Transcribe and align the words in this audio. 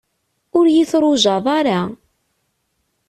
Ur 0.57 0.65
iyi-trujaḍ 0.67 1.45
ara. 1.59 1.79